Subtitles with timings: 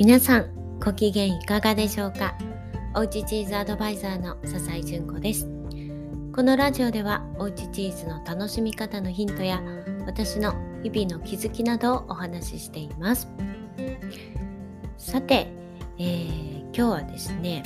[0.00, 2.34] 皆さんご機嫌いかがでしょうか？
[2.96, 5.46] おうちチーズアドバイザーの笹井純子です。
[6.34, 9.62] このラジオではおうちチーズの楽しみ方のヒントや
[10.06, 13.28] 私の日々の気づきなどをお話ししています。
[14.96, 15.48] さて、
[15.98, 17.62] えー、今日はですね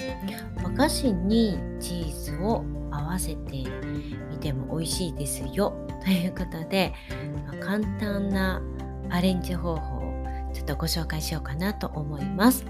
[0.64, 3.62] お菓子にチーズを合わせて
[4.32, 5.72] みても美味しいですよ
[6.04, 6.92] ということで、
[7.46, 8.60] ま、簡単な
[9.10, 9.93] アレンジ方法
[10.54, 12.64] ちょっとご紹介しようかなと思います。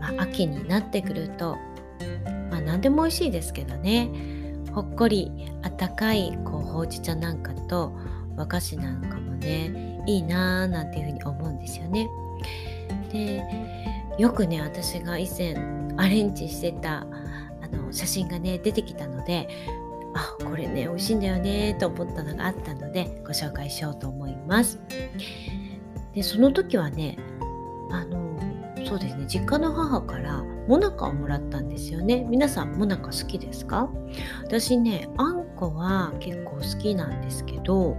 [0.00, 1.56] まあ、秋になってくると、
[2.50, 4.10] まあ、何でも美味しいですけどね
[4.72, 7.96] ほっこりあったかいこうほうじ茶なんかと
[8.36, 12.08] 和菓子なんかもねいいなーなんていうふうに思うんですよね。
[13.10, 13.42] で
[14.18, 15.54] よくね私が以前
[15.96, 17.06] アレンジしてたあ
[17.68, 19.48] の写真がね出てきたので
[20.14, 24.78] あこれね美味しいんだよねと思ったのがあったのでご紹介しようと思います。
[26.14, 27.18] でその時はね
[27.90, 28.38] あの
[28.86, 32.24] そうですね実家の母からもなかをもらったんですよね。
[32.28, 33.90] 皆さんもなか好きですか？
[34.44, 37.96] 私ねあんこは結構好きなんですけど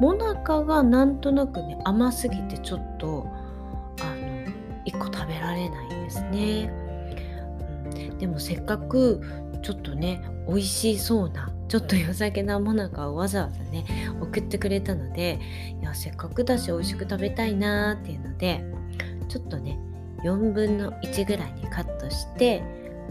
[0.00, 3.26] もなかがなんとなくね甘すぎてちょっと
[4.02, 4.46] あの
[4.84, 6.70] 1個食べられないんですね、
[8.10, 9.22] うん、でもせっかく
[9.62, 13.84] ちょっとね美味しそうなちょっと良さげなもなかをわざわざね
[14.20, 15.40] 送ってくれたので
[15.80, 18.64] いやせっかくだし美味しく食べたいなーっていうので
[19.28, 19.78] ちょっとね
[20.22, 22.62] 4分の1ぐらいにカットして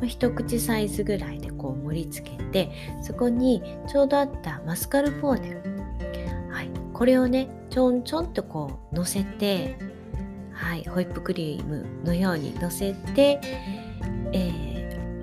[0.06, 5.56] 一口サイズぐらいでこう盛り付けてそこにちょうどあったマスカルポーネ、
[6.52, 9.78] はい、これをねちょんちょんとこう乗せて、
[10.52, 13.40] はい、ホイップクリームのように乗せて、
[14.34, 14.65] えー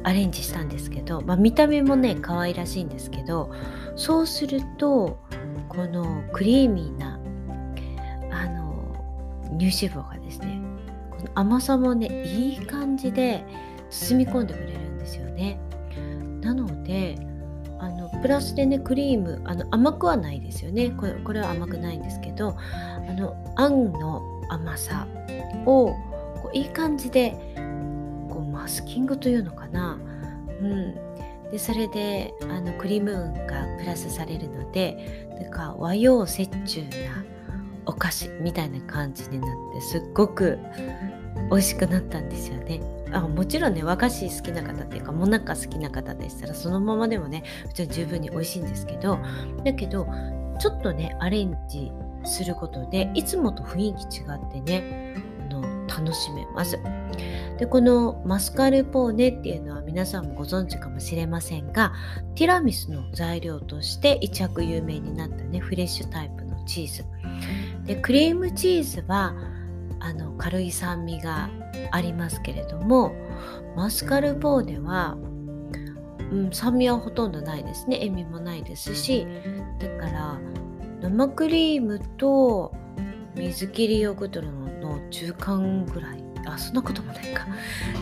[0.04, 3.52] アレンジしたんですけど、まあ、見た目もね可愛らしいんですけど
[3.96, 5.18] そうすると
[5.68, 7.20] このクリーミーな
[8.30, 8.94] あの
[9.58, 10.60] 乳脂肪がですね
[11.10, 13.44] この甘さもねいい感じで
[13.90, 15.58] 包み込んでくれるんですよね。
[16.40, 17.16] なので
[17.78, 25.06] あのプラスでねクリームあの甘くはないですよねこれこれは甘くないんですけどあのあんの甘さ
[25.66, 25.94] を
[26.42, 27.36] こういい感じで
[28.62, 29.98] マスキングというのかな、
[30.60, 30.94] うん、
[31.50, 37.24] でそれであのクリーム運がプラスされるのでなんか和洋折衷な
[37.86, 40.60] お菓子みたいな感じになってすっごく
[41.50, 42.80] 美味しくなったんですよね。
[43.10, 49.18] あもちろんね和菓子好きな方っていうかもなか好きな方でしたらそのままでもね普通に十分に美味しいんですけど
[49.64, 50.06] だけど
[50.60, 51.90] ちょっとねアレンジ
[52.24, 55.21] することでいつもと雰囲気違ってね
[55.88, 56.78] 楽しめます。
[57.58, 61.92] でこのマスカルポーネっていうのは皆さんもご存知かもしれませんが
[62.34, 67.04] ティラミスの材料として一躍有名になったねフレッシュタイプのチーズ
[67.84, 69.34] でクリームチーズは
[70.00, 71.50] あの軽い酸味が
[71.90, 73.14] ありますけれども
[73.76, 75.16] マスカルポーネは、
[76.32, 79.26] うん、酸味はほとんどないですね塩味もないですし
[79.78, 80.40] だから
[81.00, 82.72] 生クリームと
[83.36, 84.61] 水切りヨーグルトの
[85.12, 86.24] 中間ぐらい。
[86.44, 87.46] あそんなこともないか。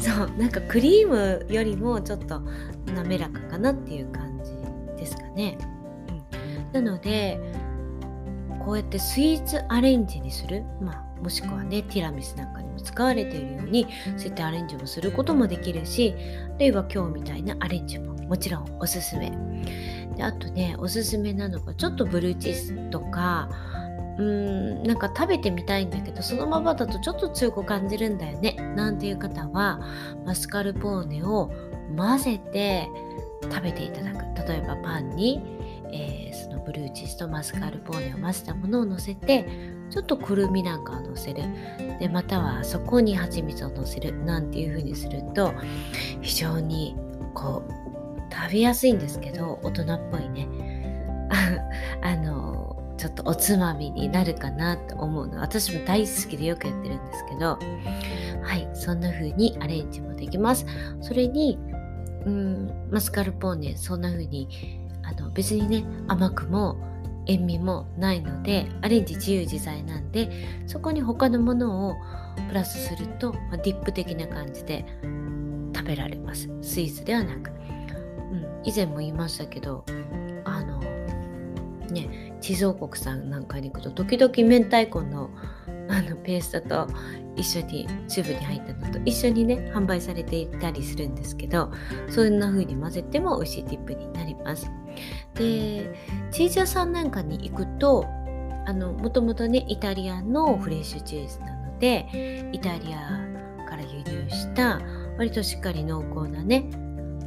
[0.01, 2.41] そうなんかクリームよりもちょっと
[2.87, 4.53] 滑らかかなっていう感じ
[4.97, 5.59] ですかね、
[6.73, 7.41] うん、なので
[8.65, 16.15] こうやってスイーツアレンジにする、まあ、もしくはねティラミスなんかにも使われているようにそうやってアレンジをすることもできるし
[16.59, 19.33] 例えば今日みたいなアレンジももちろんおすすめ。
[20.17, 23.49] であとねおすすめなのがちょっとブルーチーズとか
[24.21, 28.53] うんなんか食べてみたいんだけどそのままだとちょっと強く感じるんだよね。
[28.77, 29.81] なんていう方は
[30.27, 31.51] マスカルポーネを
[31.97, 32.89] 混ぜて
[33.43, 34.21] 食べていただく。
[34.47, 35.41] 例えばパンに、
[35.93, 39.47] えー、そのブルーチーズとマスカルポーネを混ぜたものをのせて
[39.91, 41.43] ちょっとくるみなんかをのせる。
[41.99, 44.13] でまたはそこに蜂蜜をのせる。
[44.25, 45.55] なんていう風にすると
[46.21, 46.95] 非常に
[47.35, 50.47] こう食べやすいんですけど大人っぽいね。
[52.03, 52.40] あの
[53.01, 55.41] ちょっとおつまみになるかなと思うの。
[55.41, 57.59] 私も大好きでよくやってるんですけど。
[58.43, 60.67] はいそんな風にアレンジもできます。
[61.01, 61.59] それに
[62.27, 64.49] うんマスカルポーネそんな風に
[65.03, 66.77] あの別にね甘くも
[67.27, 70.31] 塩味もないのでアレンジ自由自在なんで
[70.67, 71.97] そこに他のものを
[72.49, 74.85] プラスすると、まあ、ディップ的な感じで
[75.75, 76.51] 食べられます。
[76.61, 79.85] スイーツではなく、うん、以前も言いましたけど
[80.45, 80.81] あの
[81.91, 85.31] ね地蔵国さんなんかに行くと時々明太子の
[85.89, 86.89] あのペーストと
[87.35, 91.73] 一緒にチューブに入ったのと一緒にね販売されていたりするんですけど
[92.09, 94.71] そんな風に混ぜても美味しいディップになります。
[95.35, 95.93] で
[96.31, 98.07] チーズ屋さんなんかに行くと
[98.73, 103.31] もともとねイタリアのフレッシュチーズなのでイタリア
[103.69, 104.81] から輸入した
[105.19, 106.71] 割としっかり濃厚なね、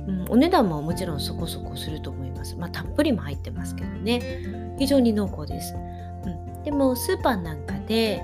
[0.08, 2.56] うん、お値段ももちろんそこそこすると思います。
[2.56, 5.74] まあたっぷりも入ってますけどね非常に濃厚です。
[5.76, 8.22] うん、でもスーパーなんかで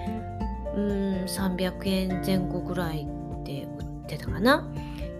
[0.75, 3.07] うん300円前後ぐらい
[3.43, 4.67] で売ってたかな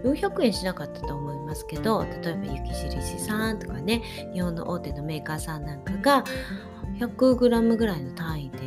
[0.04, 4.02] 400円しなかったと思いますけど例えば雪印さんとかね
[4.32, 6.24] 日本の大手のメーカーさんなんかが
[6.98, 8.58] 100g ぐらいの単位で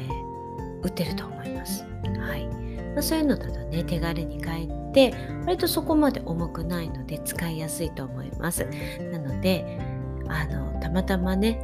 [0.84, 1.86] 売ってると思います。
[2.20, 2.46] はい
[2.94, 5.14] まあ、そういうのだとね手軽に買えて
[5.46, 8.68] 割とそこまで重くないので使いやすいと思います。
[9.12, 9.80] なので
[10.28, 11.60] あのたまたまね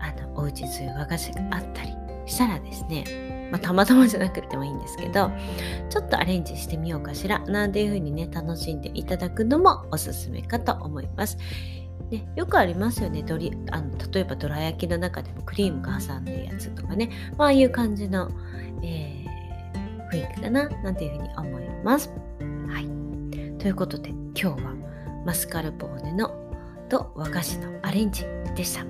[0.00, 1.90] あのおうちそういう和菓子があったり
[2.26, 5.30] したらですね、まあ、たまたまじゃなくてもいいんですけど
[5.90, 11.38] ちょっとアレンジしてみようかしらなんていう風にね楽しんでいただくのもおすすめかと思います。
[12.10, 18.30] ね、よくありますよねドリあの例えばどら焼きの中でもクリームが挟んでるやつとかね、ああいう感じの、
[18.82, 19.23] えー、
[20.14, 22.10] 雰囲気かななんていうふうに思います。
[22.68, 22.86] はい、
[23.58, 24.74] ということで今日は
[25.26, 26.30] マスカルポーネの
[26.88, 28.24] と和菓子のアレンジ
[28.54, 28.84] でした。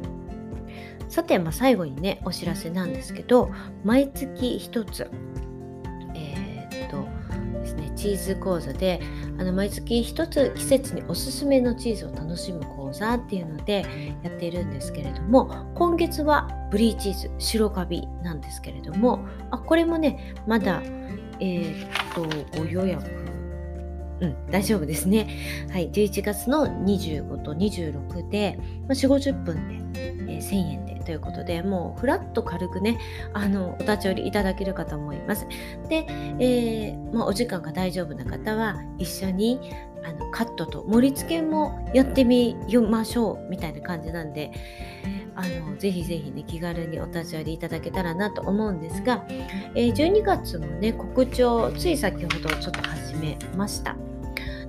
[1.09, 3.51] さて、まあ、最後にねお知らせなんですけど
[3.85, 5.09] 毎月1つ、
[8.05, 9.01] チーズ講座で
[9.39, 13.87] あの毎月1つ季節におすすめのチーズを楽しむ講座っていうので
[14.23, 20.83] やっているんですけれども今月はブリーチーズ白カビなんですけれどもあこれもねまだ
[21.41, 23.25] えー、っとご予約
[24.21, 25.67] うん、大丈夫ですね。
[25.73, 32.99] はい、11月の25と26で、まあ、4、50分で、えー、1000円でということで、もうふらっと軽くね、
[33.33, 35.47] あの、お立ち寄りいただけるかと思います。
[35.89, 36.07] で、
[36.39, 39.61] えー、まあ、お時間が大丈夫な方は、一緒に
[40.05, 42.57] あのカットと盛り付けもやってみ
[42.89, 44.53] ましょうみたいな感じなんで、
[45.35, 49.25] あのぜひぜひね気軽にお立ち寄りいただけたらなと思うんですが、
[49.75, 53.97] えー、12月もね告知をつい先ほどちょっと始めました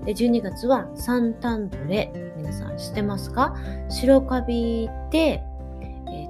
[0.06, 3.56] で12月はサンタンドレ皆さん知ってますか？
[3.90, 5.44] 白カビで、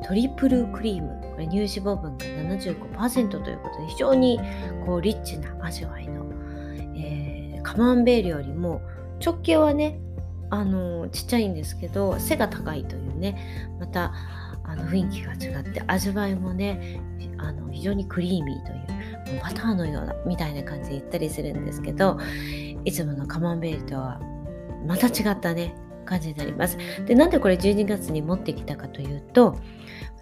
[0.05, 1.25] トリプルクリーム。
[1.35, 4.39] これ乳脂肪分が75%ということで非常に
[4.85, 6.25] こうリッチな味わいの、
[6.95, 8.81] えー、カマンベールよりも
[9.23, 9.99] 直径はね
[10.49, 14.13] あのちっちゃいんですけど背が高いというねまた
[14.63, 17.01] あの雰囲気が違って味わいもね
[17.37, 18.65] あの非常にクリーミー
[19.25, 22.17] というバターのようなみたいな感じで言ったりするんですけど
[22.85, 24.21] いつものカマンベールとは
[24.87, 25.75] また違ったね
[26.05, 26.77] 感じになります。
[27.05, 29.59] でなんでこれ12月に持ってきたかというとこ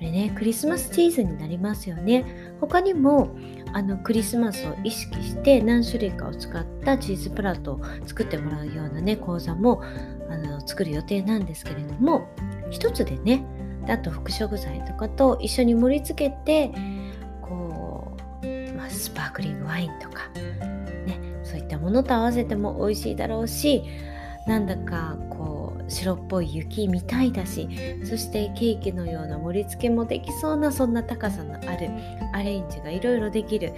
[0.01, 2.25] れねクリスマスチーズになりますよね。
[2.59, 3.35] 他にも
[3.73, 9.83] あのクリスマスを意識して何種類かを使ったチーズプラットを作ってもらうようなね講座も
[10.29, 12.27] あの作る予定なんですけれども
[12.69, 13.43] 一つでね
[13.87, 16.71] あと副食材とかと一緒に盛り付けて
[17.41, 20.29] こう、まあ、スパークリングワインとか、
[21.05, 23.83] ね、そういったものと合わせても美味しいだろうし
[24.47, 25.52] なんだかこう
[25.93, 27.69] 白っぽい雪みたいだし
[28.03, 31.89] そしてケーキのような盛り付けもできそうなそんな高さのある
[32.33, 33.71] アレンジがいろいろできる、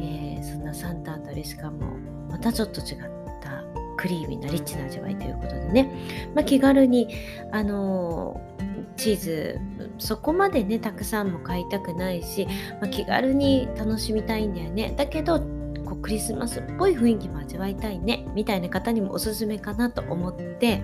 [0.00, 1.96] えー、そんなサンタンドレしかも
[2.30, 2.96] またちょっと違っ
[3.42, 3.64] た
[3.96, 7.08] クリーミーなリッチな味わいということでね、まあ、気軽に
[7.52, 9.60] あのー、チーズ
[9.98, 12.46] そこまでねたくさんも買いたくないし、
[12.80, 14.94] まあ、気軽に楽しみたいんだよね。
[14.96, 15.40] だけど
[15.86, 20.82] こうクリスマスっぽい雰囲気も味わいたいねみたいな方にもおすすめかなと思って、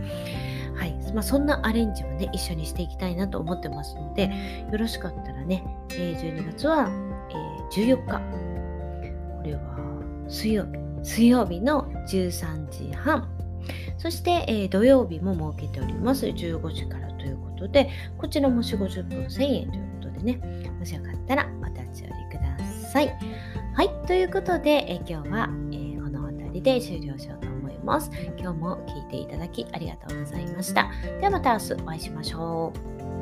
[0.75, 0.95] はい。
[1.15, 4.31] まあ、そんなアレンジもね一緒にしていきたいなと思ってますので
[4.71, 6.91] よろしかったらね、え、12月は、
[7.31, 8.21] え、14日。
[9.37, 9.61] これは
[10.29, 10.79] 水曜日。
[11.03, 13.29] 水曜日の13時半。
[13.99, 16.27] そして、え、土曜日も設けております。
[16.27, 17.89] 15時からということで
[18.19, 22.59] こちらも4 50分1000円ということでねもしよかったらお立ち寄りくだ
[22.91, 23.17] さい。
[23.75, 27.52] はい、ということで、え今日は、えー、この辺りで終了しようと思います。
[27.85, 30.91] ます今日も聞いていただきありがとうございました。
[31.21, 33.22] ではまた明日お会いしましょう。